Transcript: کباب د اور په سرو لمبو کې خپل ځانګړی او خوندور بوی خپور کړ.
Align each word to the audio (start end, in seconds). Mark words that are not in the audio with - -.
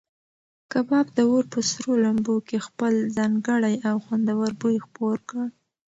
کباب 0.71 1.07
د 1.17 1.19
اور 1.31 1.43
په 1.53 1.59
سرو 1.69 1.93
لمبو 2.05 2.35
کې 2.47 2.57
خپل 2.67 2.93
ځانګړی 3.17 3.75
او 3.89 3.95
خوندور 4.05 4.49
بوی 4.61 4.77
خپور 4.85 5.17
کړ. 5.29 5.45